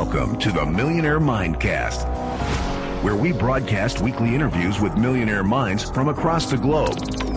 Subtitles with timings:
[0.00, 2.06] Welcome to the Millionaire Mindcast,
[3.02, 6.96] where we broadcast weekly interviews with millionaire minds from across the globe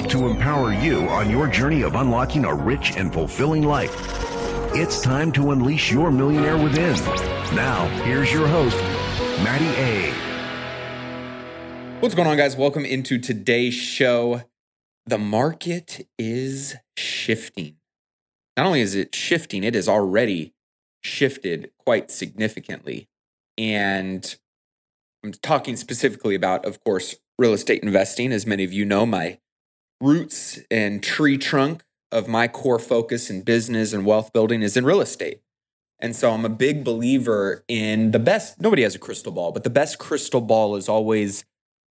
[0.09, 3.95] to empower you on your journey of unlocking a rich and fulfilling life.
[4.75, 6.93] It's time to unleash your millionaire within.
[7.55, 8.77] Now, here's your host,
[9.43, 10.13] Matty A.
[11.99, 12.55] What's going on, guys?
[12.55, 14.43] Welcome into today's show.
[15.07, 17.77] The market is shifting.
[18.55, 20.53] Not only is it shifting, it is already
[21.01, 23.09] shifted quite significantly.
[23.57, 24.35] And
[25.23, 28.31] I'm talking specifically about, of course, real estate investing.
[28.31, 29.39] As many of you know, my
[29.99, 34.85] roots and tree trunk of my core focus in business and wealth building is in
[34.85, 35.41] real estate.
[35.99, 39.63] And so I'm a big believer in the best, nobody has a crystal ball, but
[39.63, 41.45] the best crystal ball is always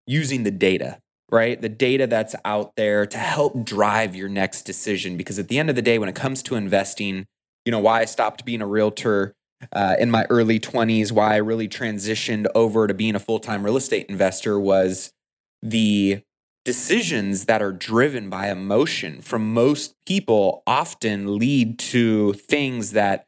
[0.07, 0.99] using the data,
[1.31, 1.61] right?
[1.61, 5.19] The data that's out there to help drive your next decision.
[5.19, 7.27] Because at the end of the day, when it comes to investing,
[7.69, 9.35] you know, why I stopped being a realtor
[9.75, 13.63] uh, in my early 20s, why I really transitioned over to being a full time
[13.63, 15.13] real estate investor was
[15.61, 16.23] the
[16.65, 23.27] decisions that are driven by emotion from most people often lead to things that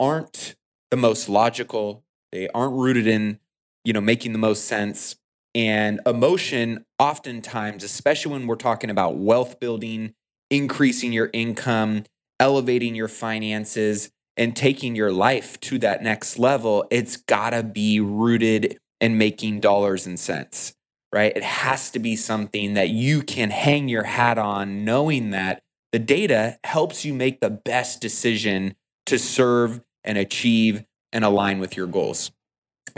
[0.00, 0.54] aren't
[0.90, 2.04] the most logical.
[2.32, 3.38] They aren't rooted in,
[3.84, 5.16] you know, making the most sense.
[5.54, 10.14] And emotion, oftentimes, especially when we're talking about wealth building,
[10.50, 12.04] increasing your income,
[12.40, 18.00] elevating your finances and taking your life to that next level, it's got to be
[18.00, 20.74] rooted in making dollars and cents,
[21.12, 21.32] right?
[21.36, 25.62] It has to be something that you can hang your hat on, knowing that
[25.92, 28.74] the data helps you make the best decision
[29.06, 32.32] to serve and achieve and align with your goals.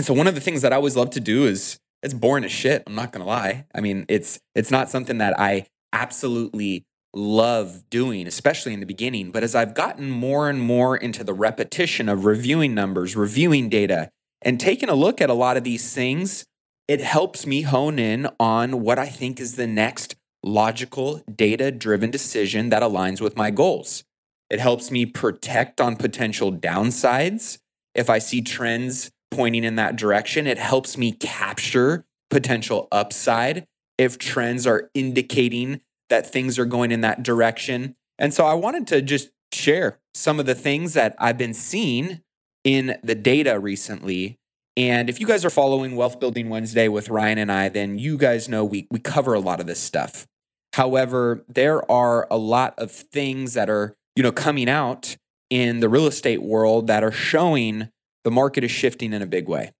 [0.01, 2.53] So one of the things that I always love to do is it's boring as
[2.53, 2.83] shit.
[2.87, 3.67] I'm not gonna lie.
[3.75, 9.31] I mean, it's it's not something that I absolutely love doing, especially in the beginning.
[9.31, 14.11] But as I've gotten more and more into the repetition of reviewing numbers, reviewing data,
[14.43, 16.45] and taking a look at a lot of these things,
[16.87, 20.15] it helps me hone in on what I think is the next
[20.45, 24.05] logical, data driven decision that aligns with my goals.
[24.51, 27.59] It helps me protect on potential downsides.
[27.95, 33.65] If I see trends pointing in that direction, it helps me capture potential upside
[33.99, 37.97] if trends are indicating that things are going in that direction.
[38.19, 42.21] And so I wanted to just share some of the things that I've been seeing
[42.65, 44.39] in the data recently.
[44.77, 48.19] And if you guys are following Wealth Building Wednesday with Ryan and I, then you
[48.19, 50.27] guys know we, we cover a lot of this stuff.
[50.75, 55.17] However, there are a lot of things that are, you know, coming out
[55.49, 57.89] in the real estate world that are showing
[58.25, 59.73] the market is shifting in a big way.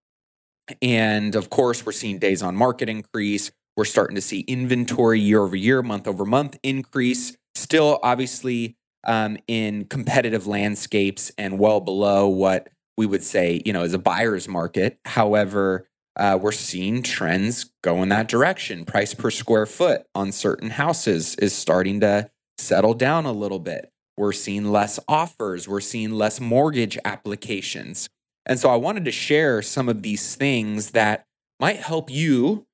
[0.81, 3.51] And of course, we're seeing days on market increase.
[3.77, 7.37] We're starting to see inventory year over year, month over month increase.
[7.55, 13.83] Still, obviously, um, in competitive landscapes and well below what we would say, you know,
[13.83, 14.99] is a buyer's market.
[15.05, 18.85] However, uh, we're seeing trends go in that direction.
[18.85, 23.91] Price per square foot on certain houses is starting to settle down a little bit.
[24.17, 25.69] We're seeing less offers.
[25.69, 28.09] We're seeing less mortgage applications.
[28.47, 31.25] And so I wanted to share some of these things that
[31.61, 32.66] might help you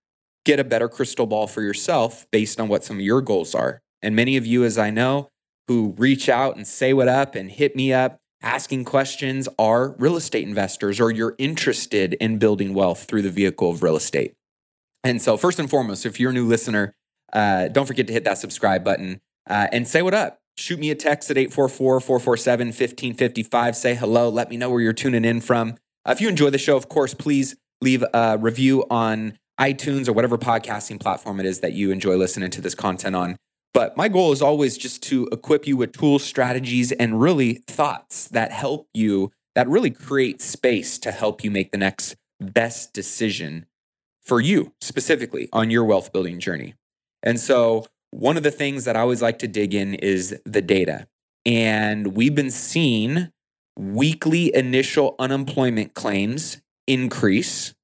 [0.45, 3.81] get a better crystal ball for yourself based on what some of your goals are.
[4.03, 5.29] And many of you, as I know,
[5.69, 10.17] who reach out and say what up and hit me up asking questions are real
[10.17, 14.35] estate investors or you're interested in building wealth through the vehicle of real estate.
[15.05, 16.95] And so, first and foremost, if you're a new listener,
[17.33, 20.39] uh, don't forget to hit that subscribe button uh, and say what up.
[20.59, 23.77] Shoot me a text at 844 447 1555.
[23.77, 24.29] Say hello.
[24.29, 25.77] Let me know where you're tuning in from.
[26.05, 30.13] Uh, if you enjoy the show, of course, please leave a review on iTunes or
[30.13, 33.37] whatever podcasting platform it is that you enjoy listening to this content on.
[33.75, 38.29] But my goal is always just to equip you with tools, strategies, and really thoughts
[38.29, 43.67] that help you, that really create space to help you make the next best decision
[44.23, 46.75] for you specifically on your wealth building journey.
[47.23, 50.61] And so, one of the things that I always like to dig in is the
[50.61, 51.07] data.
[51.47, 53.31] And we've been seeing
[53.77, 57.75] weekly initial unemployment claims increase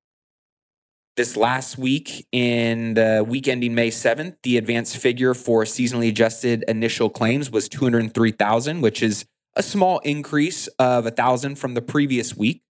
[1.18, 6.64] this last week, in the week ending May 7th, the advanced figure for seasonally adjusted
[6.68, 9.26] initial claims was 203,000, which is
[9.56, 12.62] a small increase of 1,000 from the previous week.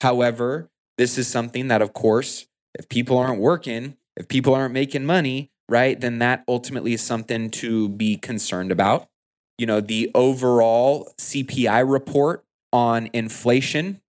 [0.00, 0.68] However,
[0.98, 5.52] this is something that, of course, if people aren't working, if people aren't making money,
[5.68, 9.08] right, then that ultimately is something to be concerned about.
[9.58, 14.01] You know, the overall CPI report on inflation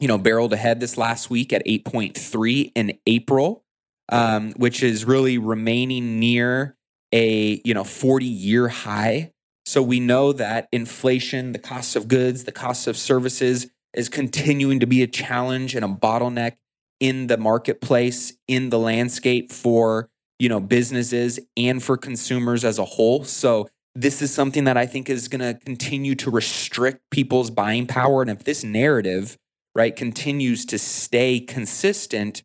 [0.00, 3.64] you know, barreled ahead this last week at 8.3 in April,
[4.10, 6.76] um, which is really remaining near
[7.12, 9.32] a, you know, 40 year high.
[9.66, 14.80] So we know that inflation, the cost of goods, the cost of services is continuing
[14.80, 16.56] to be a challenge and a bottleneck
[17.00, 20.08] in the marketplace, in the landscape for,
[20.38, 23.24] you know, businesses and for consumers as a whole.
[23.24, 27.86] So this is something that I think is going to continue to restrict people's buying
[27.86, 29.36] power and if this narrative,
[29.74, 32.42] right, continues to stay consistent,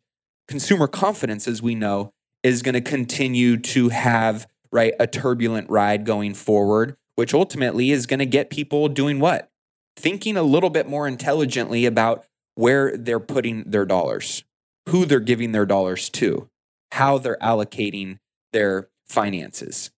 [0.48, 2.12] consumer confidence as we know
[2.42, 8.06] is going to continue to have right a turbulent ride going forward, which ultimately is
[8.06, 9.50] going to get people doing what?
[9.96, 14.44] Thinking a little bit more intelligently about where they're putting their dollars,
[14.88, 16.48] who they're giving their dollars to,
[16.92, 18.18] how they're allocating
[18.52, 19.90] their finances.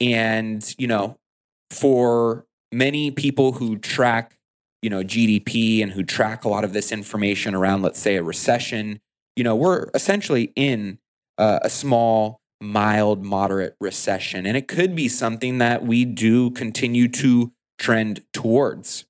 [0.00, 1.18] And, you know,
[1.70, 4.38] for many people who track,
[4.82, 8.22] you know, GDP and who track a lot of this information around, let's say, a
[8.22, 9.00] recession,
[9.36, 10.98] you know, we're essentially in
[11.38, 14.46] uh, a small, mild, moderate recession.
[14.46, 19.04] And it could be something that we do continue to trend towards.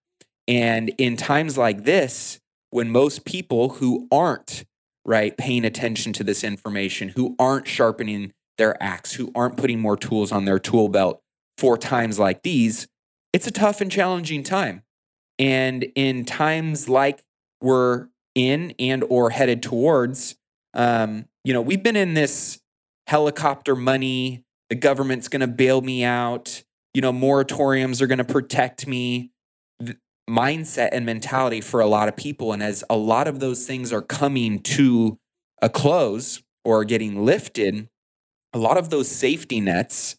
[0.47, 2.41] And in times like this,
[2.71, 4.65] when most people who aren't
[5.05, 9.97] right paying attention to this information, who aren't sharpening their axe, who aren't putting more
[9.97, 11.21] tools on their tool belt
[11.57, 12.87] for times like these,
[13.33, 14.83] it's a tough and challenging time.
[15.41, 17.25] And in times like
[17.61, 20.37] we're in and or headed towards,
[20.75, 22.61] um, you know, we've been in this
[23.07, 26.63] helicopter money, the government's going to bail me out,
[26.95, 29.33] you know, moratoriums are going to protect me
[30.29, 32.53] mindset and mentality for a lot of people.
[32.53, 35.19] And as a lot of those things are coming to
[35.61, 37.89] a close or getting lifted,
[38.53, 40.17] a lot of those safety nets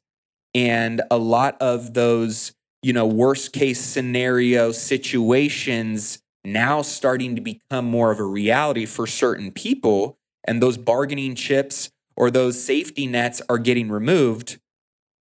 [0.53, 7.85] and a lot of those, you know, worst case scenario situations now starting to become
[7.85, 10.17] more of a reality for certain people.
[10.45, 14.59] And those bargaining chips or those safety nets are getting removed.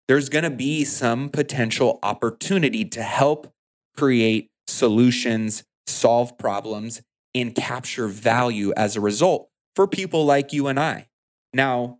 [0.07, 3.53] There's going to be some potential opportunity to help
[3.95, 7.01] create solutions, solve problems,
[7.35, 11.07] and capture value as a result for people like you and I.
[11.53, 11.99] Now,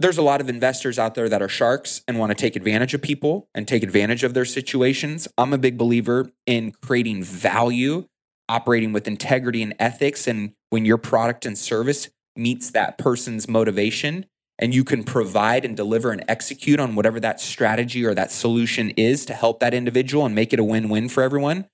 [0.00, 2.94] there's a lot of investors out there that are sharks and want to take advantage
[2.94, 5.28] of people and take advantage of their situations.
[5.36, 8.06] I'm a big believer in creating value,
[8.48, 10.26] operating with integrity and ethics.
[10.26, 14.24] And when your product and service meets that person's motivation
[14.58, 18.90] and you can provide and deliver and execute on whatever that strategy or that solution
[18.90, 21.66] is to help that individual and make it a win win for everyone,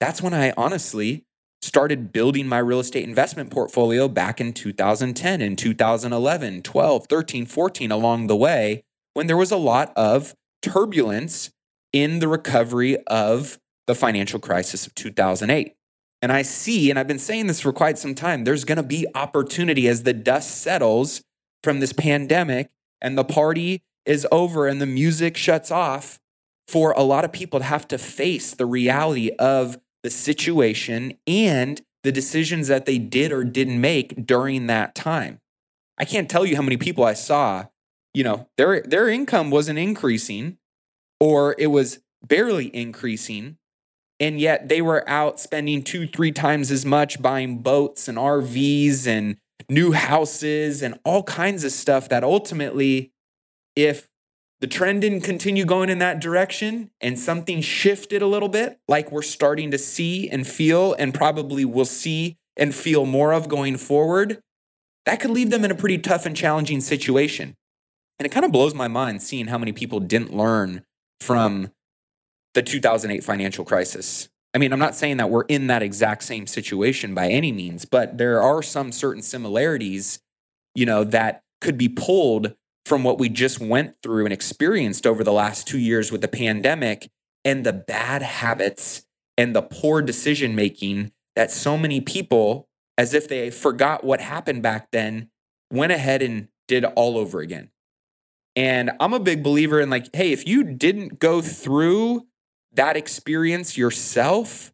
[0.00, 1.26] that's when I honestly
[1.60, 7.90] started building my real estate investment portfolio back in 2010 and 2011, 12, 13, 14
[7.90, 8.82] along the way
[9.14, 11.50] when there was a lot of turbulence
[11.92, 15.74] in the recovery of the financial crisis of 2008.
[16.20, 18.82] And I see, and I've been saying this for quite some time, there's going to
[18.82, 21.22] be opportunity as the dust settles
[21.62, 22.70] from this pandemic
[23.00, 26.18] and the party is over and the music shuts off
[26.66, 31.82] for a lot of people to have to face the reality of the situation and
[32.02, 35.40] the decisions that they did or didn't make during that time.
[35.98, 37.66] I can't tell you how many people I saw,
[38.14, 40.58] you know, their their income wasn't increasing
[41.20, 43.58] or it was barely increasing
[44.20, 49.06] and yet they were out spending 2 3 times as much buying boats and RVs
[49.06, 49.36] and
[49.68, 53.12] new houses and all kinds of stuff that ultimately
[53.76, 54.08] if
[54.60, 59.12] the trend didn't continue going in that direction and something shifted a little bit, like
[59.12, 63.76] we're starting to see and feel, and probably will see and feel more of going
[63.76, 64.40] forward,
[65.06, 67.56] that could leave them in a pretty tough and challenging situation.
[68.18, 70.84] And it kind of blows my mind seeing how many people didn't learn
[71.20, 71.70] from
[72.54, 74.28] the 2008 financial crisis.
[74.54, 77.84] I mean, I'm not saying that we're in that exact same situation by any means,
[77.84, 80.20] but there are some certain similarities,
[80.74, 82.54] you know, that could be pulled
[82.88, 86.28] from what we just went through and experienced over the last two years with the
[86.28, 87.10] pandemic
[87.44, 89.04] and the bad habits
[89.36, 92.66] and the poor decision making that so many people,
[92.96, 95.28] as if they forgot what happened back then,
[95.70, 97.70] went ahead and did all over again.
[98.56, 102.26] And I'm a big believer in like, hey, if you didn't go through
[102.72, 104.72] that experience yourself,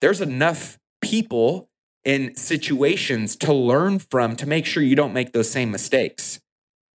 [0.00, 1.70] there's enough people
[2.04, 6.40] in situations to learn from to make sure you don't make those same mistakes.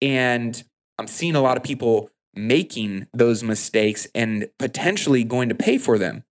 [0.01, 0.61] And
[0.97, 5.97] I'm seeing a lot of people making those mistakes and potentially going to pay for
[5.97, 6.23] them.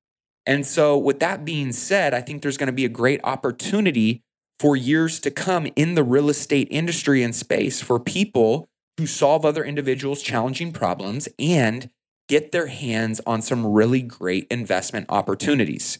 [0.46, 4.22] And so, with that being said, I think there's going to be a great opportunity
[4.58, 9.44] for years to come in the real estate industry and space for people to solve
[9.44, 11.90] other individuals' challenging problems and
[12.28, 15.98] get their hands on some really great investment opportunities.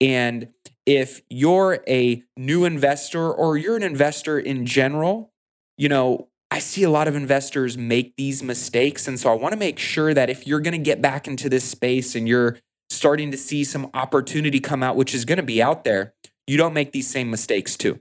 [0.00, 0.48] And
[0.86, 5.30] if you're a new investor or you're an investor in general,
[5.78, 9.08] you know, I see a lot of investors make these mistakes.
[9.08, 11.48] And so I want to make sure that if you're going to get back into
[11.48, 12.58] this space and you're
[12.90, 16.14] starting to see some opportunity come out, which is going to be out there,
[16.46, 17.98] you don't make these same mistakes too.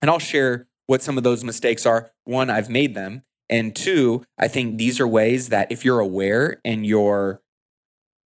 [0.00, 2.10] And I'll share what some of those mistakes are.
[2.24, 3.22] One, I've made them.
[3.48, 7.40] And two, I think these are ways that if you're aware and your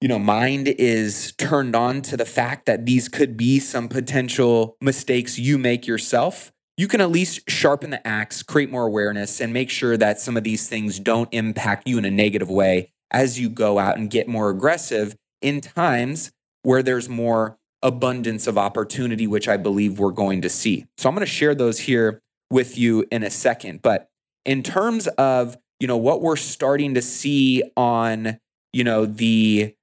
[0.01, 4.77] you know mind is turned on to the fact that these could be some potential
[4.81, 9.53] mistakes you make yourself, you can at least sharpen the axe, create more awareness and
[9.53, 13.39] make sure that some of these things don't impact you in a negative way as
[13.39, 19.27] you go out and get more aggressive in times where there's more abundance of opportunity,
[19.27, 20.87] which I believe we're going to see.
[20.97, 23.83] So I'm going to share those here with you in a second.
[23.83, 24.09] But
[24.45, 28.39] in terms of, you know, what we're starting to see on,
[28.73, 29.75] you know, the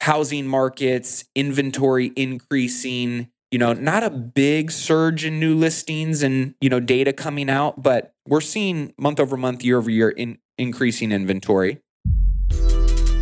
[0.00, 6.68] housing markets, inventory increasing, you know, not a big surge in new listings and, you
[6.68, 11.12] know, data coming out, but we're seeing month over month, year over year in increasing
[11.12, 11.80] inventory.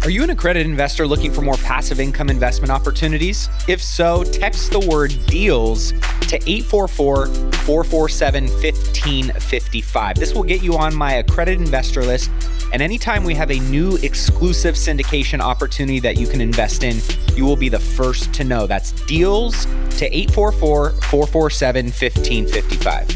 [0.05, 3.49] Are you an accredited investor looking for more passive income investment opportunities?
[3.67, 5.93] If so, text the word deals
[6.29, 10.17] to 844 447 1555.
[10.17, 12.31] This will get you on my accredited investor list.
[12.75, 17.01] And anytime we have a new exclusive syndication opportunity that you can invest in,
[17.35, 18.67] you will be the first to know.
[18.67, 19.65] That's deals
[19.97, 23.09] to 844 447 1555.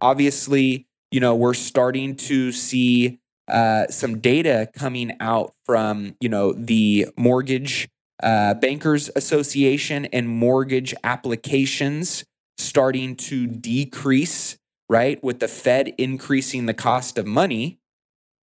[0.00, 6.52] Obviously, you know, we're starting to see uh, some data coming out from you know
[6.52, 7.88] the mortgage
[8.22, 12.24] uh, bankers association and mortgage applications
[12.58, 14.56] starting to decrease
[14.88, 17.78] right with the fed increasing the cost of money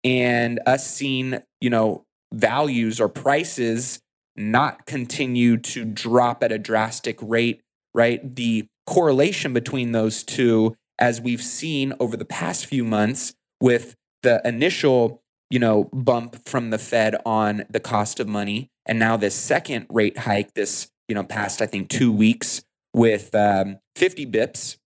[0.04, 4.00] and us seeing you know values or prices
[4.36, 7.60] not continue to drop at a drastic rate
[7.94, 8.34] right?
[8.34, 14.40] The correlation between those two as we've seen over the past few months with the
[14.44, 19.34] initial, you know, bump from the Fed on the cost of money, and now this
[19.34, 22.62] second rate hike, this you know past I think two weeks
[22.94, 24.76] with um, 50 bips,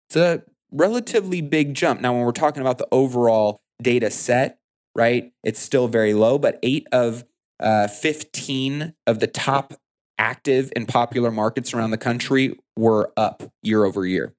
[0.08, 2.00] It's a relatively big jump.
[2.02, 4.60] Now, when we're talking about the overall data set,
[4.96, 7.26] right, it's still very low, but eight of
[7.60, 9.74] uh, 15 of the top
[10.18, 14.34] active and popular markets around the country were up year over year.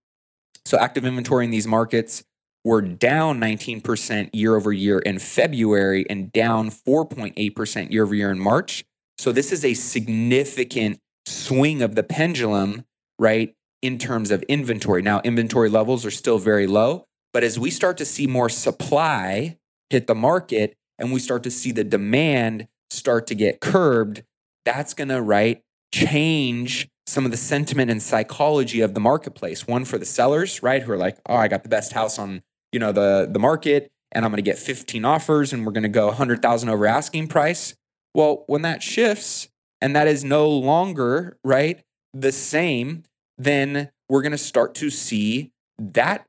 [0.64, 2.24] So active inventory in these markets
[2.64, 8.38] were down 19% year over year in February and down 4.8% year over year in
[8.38, 8.84] March.
[9.18, 12.84] So this is a significant swing of the pendulum,
[13.18, 15.02] right, in terms of inventory.
[15.02, 19.58] Now, inventory levels are still very low, but as we start to see more supply
[19.90, 24.22] hit the market and we start to see the demand start to get curbed,
[24.64, 29.66] that's going to, right, change some of the sentiment and psychology of the marketplace.
[29.66, 32.42] One for the sellers, right, who are like, "Oh, I got the best house on
[32.72, 35.82] you know the the market, and I'm going to get 15 offers, and we're going
[35.82, 37.74] to go 100,000 over asking price."
[38.14, 39.48] Well, when that shifts
[39.80, 41.82] and that is no longer right
[42.12, 43.04] the same,
[43.38, 46.26] then we're going to start to see that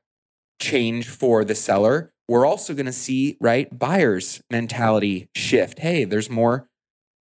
[0.60, 2.12] change for the seller.
[2.28, 5.80] We're also going to see right buyers mentality shift.
[5.80, 6.68] Hey, there's more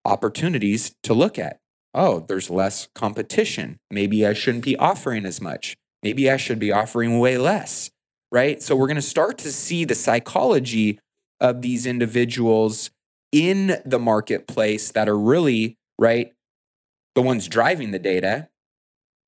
[0.05, 1.60] opportunities to look at
[1.95, 3.79] oh, there's less competition.
[3.91, 5.77] Maybe I shouldn't be offering as much.
[6.03, 7.91] Maybe I should be offering way less,
[8.33, 8.63] right?
[8.63, 10.99] So we're going to start to see the psychology
[11.41, 12.91] of these individuals
[13.33, 16.33] in the marketplace that are really, right,
[17.15, 18.49] the ones driving the data.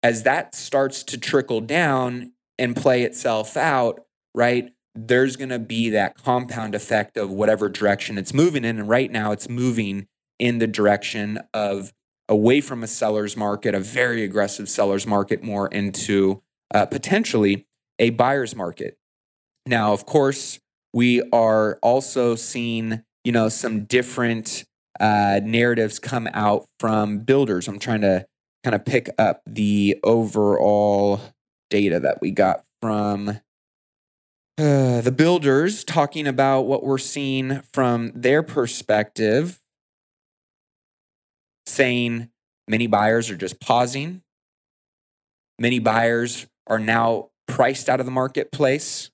[0.03, 4.01] As that starts to trickle down and play itself out,
[4.35, 8.79] right, there's going to be that compound effect of whatever direction it's moving in.
[8.79, 10.07] And right now it's moving
[10.39, 11.93] in the direction of
[12.33, 16.43] away from a seller's market, a very aggressive seller's market, more into
[16.75, 17.67] uh, potentially
[17.99, 18.97] a buyer's market.
[19.67, 20.59] Now, of course,
[20.95, 24.65] we are also seeing, you know, some different
[24.99, 27.69] uh, narratives come out from builders.
[27.69, 28.27] I'm trying to
[28.65, 31.21] kind of pick up the overall
[31.69, 33.41] data that we got from
[34.59, 39.62] uh, the builders talking about what we're seeing from their perspective,
[41.67, 42.31] saying
[42.69, 44.23] many buyers are just pausing.
[45.59, 49.11] Many buyers are now priced out of the marketplace,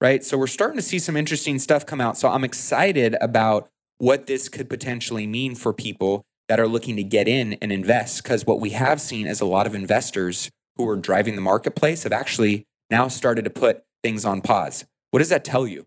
[0.00, 0.24] right?
[0.24, 2.16] So we're starting to see some interesting stuff come out.
[2.16, 7.02] So I'm excited about what this could potentially mean for people that are looking to
[7.02, 8.22] get in and invest.
[8.22, 12.04] Because what we have seen is a lot of investors who are driving the marketplace
[12.04, 14.84] have actually now started to put things on pause.
[15.10, 15.86] What does that tell you?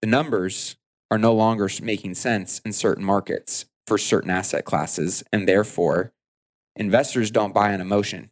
[0.00, 0.76] The numbers
[1.10, 5.24] are no longer making sense in certain markets for certain asset classes.
[5.32, 6.12] And therefore,
[6.76, 8.30] investors don't buy on emotion.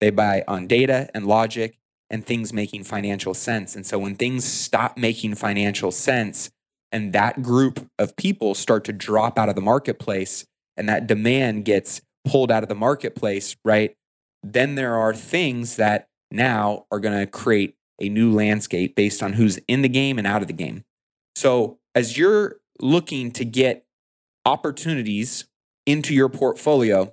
[0.00, 3.74] They buy on data and logic and things making financial sense.
[3.74, 6.50] And so when things stop making financial sense
[6.92, 10.46] and that group of people start to drop out of the marketplace
[10.76, 13.96] and that demand gets pulled out of the marketplace, right?
[14.42, 19.34] Then there are things that now are going to create a new landscape based on
[19.34, 20.84] who's in the game and out of the game.
[21.36, 23.84] So, as you're looking to get
[24.44, 25.46] opportunities
[25.86, 27.12] into your portfolio,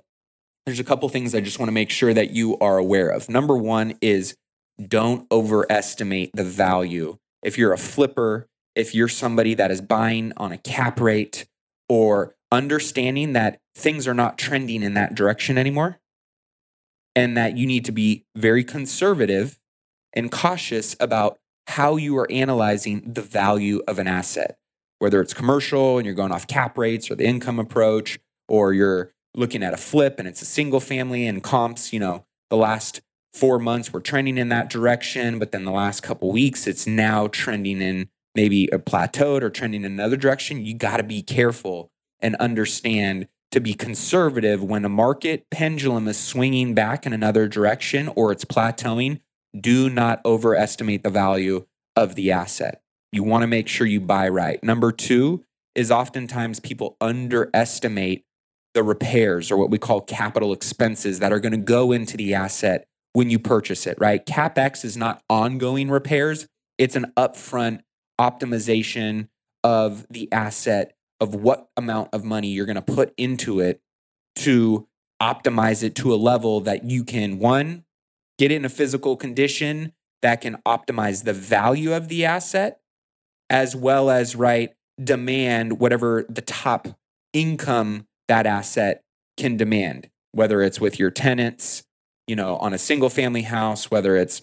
[0.66, 3.28] there's a couple things I just want to make sure that you are aware of.
[3.28, 4.36] Number one is
[4.88, 7.18] don't overestimate the value.
[7.42, 11.46] If you're a flipper, if you're somebody that is buying on a cap rate
[11.88, 15.98] or understanding that things are not trending in that direction anymore
[17.14, 19.58] and that you need to be very conservative
[20.14, 24.58] and cautious about how you are analyzing the value of an asset,
[25.02, 29.12] whether it's commercial and you're going off cap rates or the income approach, or you're
[29.34, 33.00] looking at a flip and it's a single family and comps, you know, the last
[33.32, 37.26] four months were trending in that direction, but then the last couple weeks it's now
[37.26, 40.64] trending in maybe a plateaued or trending in another direction.
[40.64, 41.90] You got to be careful
[42.20, 48.06] and understand to be conservative when a market pendulum is swinging back in another direction
[48.14, 49.18] or it's plateauing
[49.58, 52.81] do not overestimate the value of the asset.
[53.12, 54.62] You want to make sure you buy right.
[54.64, 55.44] Number two
[55.74, 58.24] is oftentimes people underestimate
[58.74, 62.34] the repairs or what we call capital expenses that are going to go into the
[62.34, 64.24] asset when you purchase it, right?
[64.24, 66.46] CapEx is not ongoing repairs,
[66.78, 67.80] it's an upfront
[68.18, 69.28] optimization
[69.62, 73.80] of the asset of what amount of money you're going to put into it
[74.34, 74.88] to
[75.20, 77.84] optimize it to a level that you can one
[78.38, 82.80] get it in a physical condition that can optimize the value of the asset
[83.52, 86.88] as well as right demand whatever the top
[87.32, 89.02] income that asset
[89.36, 91.84] can demand whether it's with your tenants
[92.26, 94.42] you know on a single family house whether it's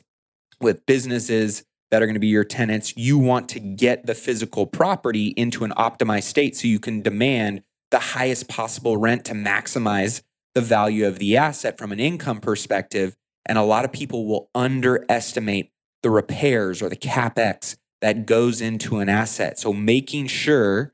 [0.61, 2.93] with businesses that are going to be your tenants.
[2.95, 7.63] You want to get the physical property into an optimized state so you can demand
[7.91, 10.21] the highest possible rent to maximize
[10.53, 13.15] the value of the asset from an income perspective.
[13.45, 15.71] And a lot of people will underestimate
[16.03, 19.59] the repairs or the capex that goes into an asset.
[19.59, 20.93] So making sure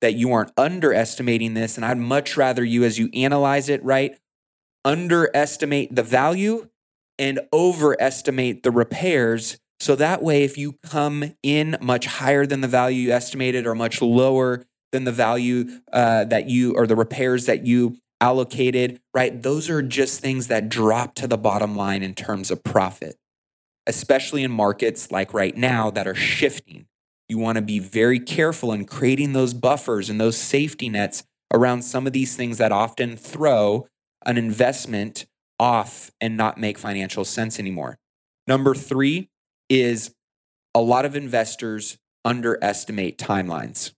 [0.00, 4.16] that you aren't underestimating this, and I'd much rather you, as you analyze it, right,
[4.84, 6.68] underestimate the value
[7.18, 9.58] and overestimate the repairs.
[9.80, 13.74] So that way, if you come in much higher than the value you estimated or
[13.74, 19.42] much lower than the value uh, that you or the repairs that you allocated, right?
[19.42, 23.16] Those are just things that drop to the bottom line in terms of profit,
[23.88, 26.86] especially in markets like right now that are shifting.
[27.28, 31.82] You want to be very careful in creating those buffers and those safety nets around
[31.82, 33.88] some of these things that often throw
[34.24, 35.26] an investment
[35.58, 37.98] off and not make financial sense anymore.
[38.46, 39.30] Number three
[39.68, 40.14] is
[40.74, 43.92] a lot of investors underestimate timelines.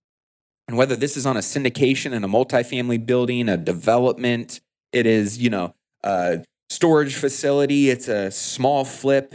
[0.68, 4.61] And whether this is on a syndication in a multifamily building, a development,
[4.92, 5.74] it is, you know,
[6.05, 9.35] a storage facility, it's a small flip,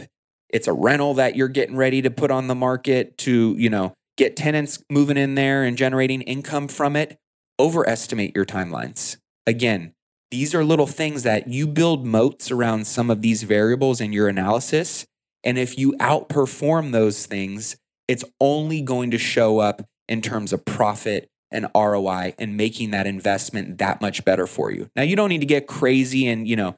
[0.56, 3.92] it's a rental that you're getting ready to put on the market to, you know,
[4.16, 7.18] get tenants moving in there and generating income from it.
[7.58, 9.18] Overestimate your timelines.
[9.46, 9.92] Again,
[10.30, 14.28] these are little things that you build moats around some of these variables in your
[14.28, 15.04] analysis.
[15.44, 17.76] And if you outperform those things,
[18.08, 23.06] it's only going to show up in terms of profit and ROI and making that
[23.06, 24.88] investment that much better for you.
[24.96, 26.76] Now, you don't need to get crazy and, you know,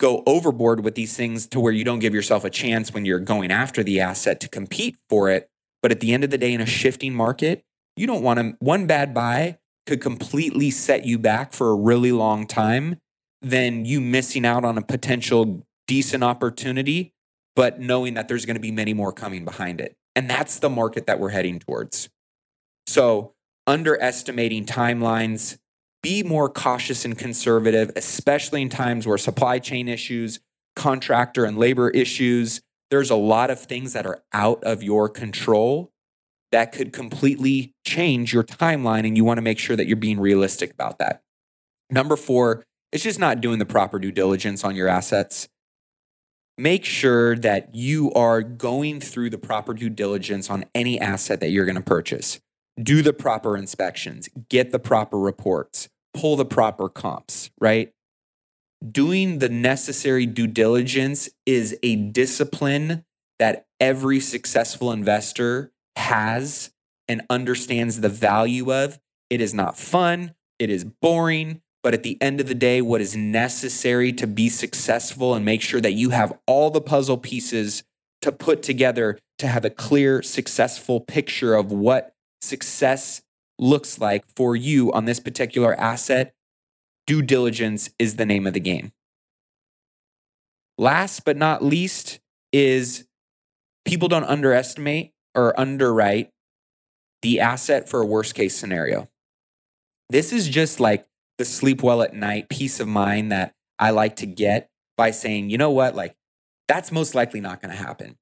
[0.00, 3.20] go overboard with these things to where you don't give yourself a chance when you're
[3.20, 5.48] going after the asset to compete for it.
[5.82, 7.62] But at the end of the day, in a shifting market,
[7.96, 12.12] you don't want to, one bad buy could completely set you back for a really
[12.12, 12.96] long time
[13.42, 17.12] than you missing out on a potential decent opportunity,
[17.54, 19.94] but knowing that there's going to be many more coming behind it.
[20.16, 22.08] And that's the market that we're heading towards.
[22.86, 23.34] So,
[23.66, 25.58] underestimating timelines,
[26.02, 30.40] be more cautious and conservative, especially in times where supply chain issues,
[30.76, 32.60] contractor and labor issues,
[32.90, 35.92] there's a lot of things that are out of your control
[36.52, 39.06] that could completely change your timeline.
[39.06, 41.22] And you want to make sure that you're being realistic about that.
[41.90, 45.48] Number four, it's just not doing the proper due diligence on your assets.
[46.58, 51.50] Make sure that you are going through the proper due diligence on any asset that
[51.50, 52.40] you're going to purchase.
[52.82, 57.92] Do the proper inspections, get the proper reports, pull the proper comps, right?
[58.90, 63.04] Doing the necessary due diligence is a discipline
[63.38, 66.70] that every successful investor has
[67.08, 68.98] and understands the value of.
[69.28, 73.00] It is not fun, it is boring, but at the end of the day, what
[73.00, 77.82] is necessary to be successful and make sure that you have all the puzzle pieces
[78.22, 83.22] to put together to have a clear, successful picture of what success
[83.58, 86.34] looks like for you on this particular asset,
[87.06, 88.92] due diligence is the name of the game.
[90.78, 92.20] Last but not least
[92.52, 93.06] is
[93.84, 96.30] people don't underestimate or underwrite
[97.22, 99.08] the asset for a worst case scenario.
[100.08, 101.06] This is just like
[101.38, 105.50] the sleep well at night peace of mind that I like to get by saying,
[105.50, 106.14] you know what, like
[106.68, 108.16] that's most likely not going to happen.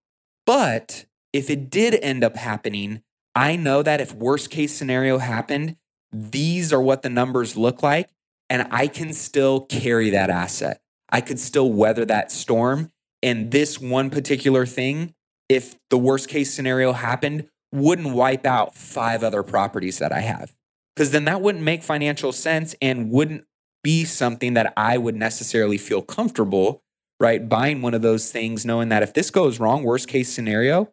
[0.47, 3.03] But if it did end up happening,
[3.39, 5.77] I know that if worst case scenario happened,
[6.11, 8.11] these are what the numbers look like.
[8.51, 10.81] And I can still carry that asset.
[11.09, 12.91] I could still weather that storm.
[13.23, 15.15] And this one particular thing
[15.49, 20.53] if the worst case scenario happened, wouldn't wipe out five other properties that I have.
[20.97, 23.45] Because then that wouldn't make financial sense and wouldn't
[23.85, 26.83] be something that I would necessarily feel comfortable,
[27.21, 27.49] right?
[27.49, 30.93] Buying one of those things, knowing that if this goes wrong, worst case scenario,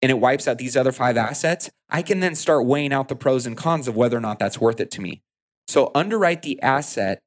[0.00, 3.16] and it wipes out these other five assets, I can then start weighing out the
[3.16, 5.22] pros and cons of whether or not that's worth it to me.
[5.66, 7.20] So underwrite the asset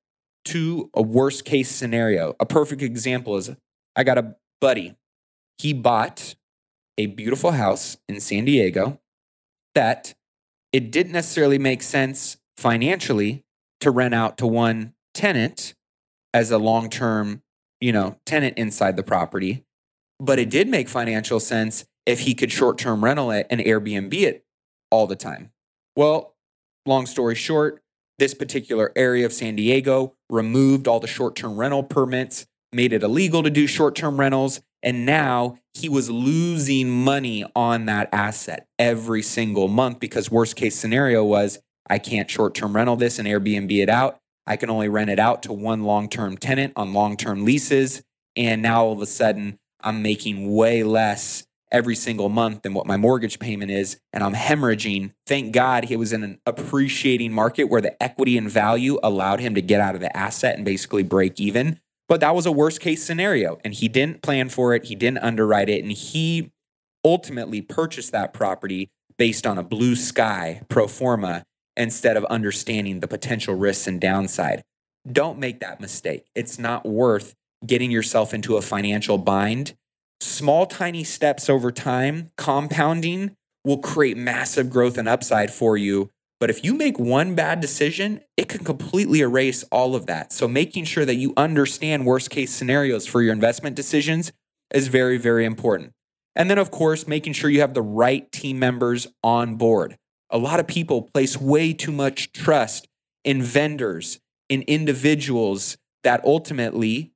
[0.46, 2.36] to a worst case scenario.
[2.40, 3.52] A perfect example is
[3.96, 4.96] I got a buddy.
[5.58, 6.36] He bought
[6.98, 9.00] a beautiful house in San Diego
[9.76, 10.14] that
[10.72, 13.44] it didn't necessarily make sense financially
[13.82, 15.74] to rent out to one tenant
[16.34, 17.42] as a long-term,
[17.80, 19.64] you know, tenant inside the property,
[20.20, 24.44] but it did make financial sense if he could short-term rental it and Airbnb it
[24.90, 25.52] all the time.
[25.96, 26.36] Well,
[26.86, 27.82] long story short,
[28.18, 33.44] this particular area of San Diego removed all the short-term rental permits, made it illegal
[33.44, 39.68] to do short-term rentals, and now he was losing money on that asset every single
[39.68, 41.60] month because worst case scenario was
[41.90, 44.18] I can't short term rental this and Airbnb it out.
[44.48, 48.02] I can only rent it out to one long term tenant on long term leases.
[48.36, 52.86] And now all of a sudden, I'm making way less every single month than what
[52.86, 54.00] my mortgage payment is.
[54.14, 55.14] And I'm hemorrhaging.
[55.26, 59.56] Thank God he was in an appreciating market where the equity and value allowed him
[59.56, 61.80] to get out of the asset and basically break even.
[62.10, 63.60] But that was a worst case scenario.
[63.64, 65.84] And he didn't plan for it, he didn't underwrite it.
[65.84, 66.52] And he
[67.04, 71.44] ultimately purchased that property based on a blue sky pro forma
[71.78, 74.62] instead of understanding the potential risks and downside.
[75.10, 76.26] Don't make that mistake.
[76.36, 77.34] It's not worth
[77.66, 79.74] getting yourself into a financial bind.
[80.22, 86.10] Small, tiny steps over time, compounding, will create massive growth and upside for you
[86.42, 90.34] but if you make one bad decision, it can completely erase all of that.
[90.34, 94.32] So making sure that you understand worst case scenarios for your investment decisions
[94.74, 95.92] is very, very important.
[96.36, 99.98] And then, of course, making sure you have the right team members on board.
[100.32, 102.88] A lot of people place way too much trust
[103.24, 107.12] in vendors, in individuals that ultimately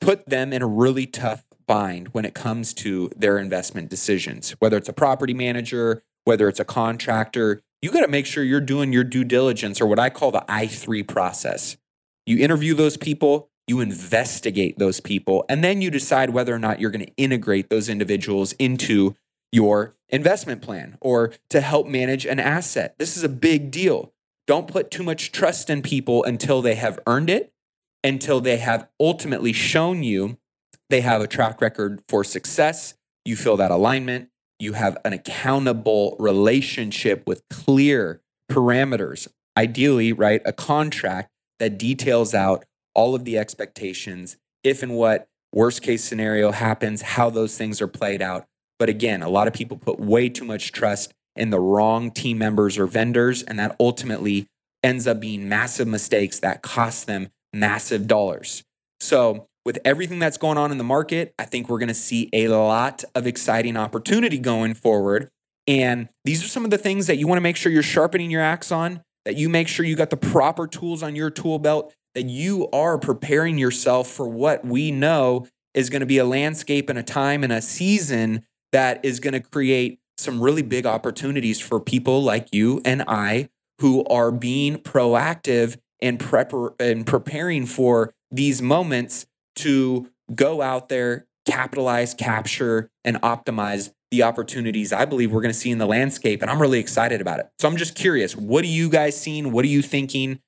[0.00, 4.76] put them in a really tough bind when it comes to their investment decisions, whether
[4.76, 8.92] it's a property manager, whether it's a contractor you got to make sure you're doing
[8.92, 11.76] your due diligence or what I call the I3 process.
[12.24, 16.80] You interview those people, you investigate those people, and then you decide whether or not
[16.80, 19.14] you're going to integrate those individuals into
[19.52, 22.96] your investment plan or to help manage an asset.
[22.98, 24.12] This is a big deal.
[24.46, 27.52] Don't put too much trust in people until they have earned it,
[28.02, 30.38] until they have ultimately shown you
[30.90, 32.94] they have a track record for success.
[33.24, 38.20] You feel that alignment, you have an accountable relationship with clear
[38.50, 40.40] parameters, ideally, right?
[40.44, 46.52] A contract that details out all of the expectations, if and what worst case scenario
[46.52, 48.46] happens, how those things are played out.
[48.78, 52.38] But again, a lot of people put way too much trust in the wrong team
[52.38, 54.46] members or vendors, and that ultimately
[54.82, 58.62] ends up being massive mistakes that cost them massive dollars.
[59.00, 62.30] So with everything that's going on in the market, I think we're going to see
[62.32, 65.28] a lot of exciting opportunity going forward.
[65.66, 68.30] And these are some of the things that you want to make sure you're sharpening
[68.30, 69.02] your axe on.
[69.24, 72.70] that you make sure you got the proper tools on your tool belt, that you
[72.70, 77.02] are preparing yourself for what we know is going to be a landscape and a
[77.02, 82.22] time and a season that is going to create some really big opportunities for people
[82.22, 83.48] like you and I
[83.80, 89.26] who are being proactive and prepar- and preparing for these moments
[89.56, 95.58] to go out there, capitalize, capture, and optimize the opportunities I believe we're going to
[95.58, 96.40] see in the landscape.
[96.40, 97.48] And I'm really excited about it.
[97.58, 99.52] So I'm just curious what are you guys seeing?
[99.52, 100.40] What are you thinking?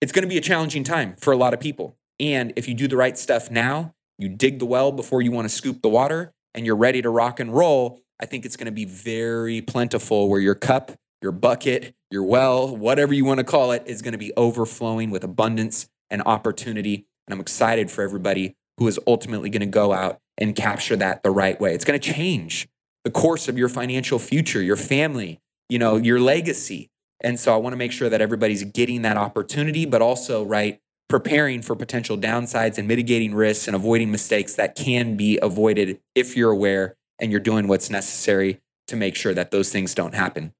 [0.00, 1.96] It's going to be a challenging time for a lot of people.
[2.20, 5.46] And if you do the right stuff now, you dig the well before you want
[5.46, 8.66] to scoop the water, and you're ready to rock and roll, I think it's going
[8.66, 13.44] to be very plentiful where your cup, your bucket, your well, whatever you want to
[13.44, 17.06] call it, is going to be overflowing with abundance and opportunity.
[17.32, 21.22] And I'm excited for everybody who is ultimately going to go out and capture that
[21.22, 21.74] the right way.
[21.74, 22.68] It's going to change
[23.04, 25.40] the course of your financial future, your family,
[25.70, 26.90] you know, your legacy.
[27.22, 30.78] And so I want to make sure that everybody's getting that opportunity, but also, right,
[31.08, 36.36] preparing for potential downsides and mitigating risks and avoiding mistakes that can be avoided if
[36.36, 40.52] you're aware and you're doing what's necessary to make sure that those things don't happen.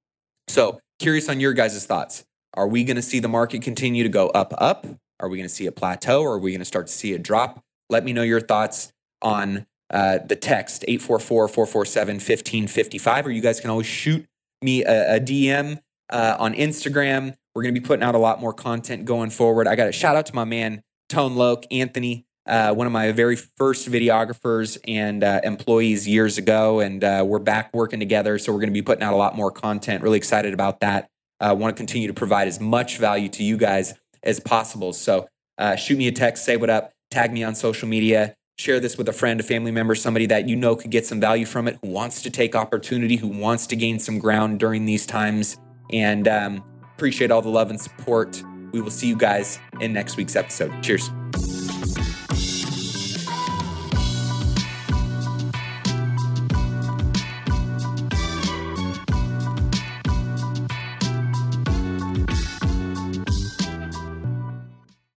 [0.48, 2.24] So, curious on your guys' thoughts.
[2.54, 4.86] Are we going to see the market continue to go up, up?
[5.22, 7.14] Are we going to see a plateau or are we going to start to see
[7.14, 7.62] a drop?
[7.88, 13.60] Let me know your thoughts on uh, the text 844 447 1555, or you guys
[13.60, 14.26] can always shoot
[14.60, 15.80] me a, a DM
[16.10, 17.36] uh, on Instagram.
[17.54, 19.68] We're going to be putting out a lot more content going forward.
[19.68, 23.12] I got a shout out to my man, Tone Loke, Anthony, uh, one of my
[23.12, 26.80] very first videographers and uh, employees years ago.
[26.80, 28.38] And uh, we're back working together.
[28.38, 30.02] So we're going to be putting out a lot more content.
[30.02, 31.10] Really excited about that.
[31.38, 34.92] I uh, want to continue to provide as much value to you guys as possible.
[34.92, 38.80] So uh, shoot me a text, say what up, tag me on social media, share
[38.80, 41.46] this with a friend, a family member, somebody that you know could get some value
[41.46, 45.06] from it, who wants to take opportunity, who wants to gain some ground during these
[45.06, 45.58] times.
[45.92, 48.42] And um, appreciate all the love and support.
[48.72, 50.82] We will see you guys in next week's episode.
[50.82, 51.10] Cheers.